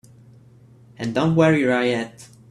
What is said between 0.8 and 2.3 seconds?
And don't wear your high hat!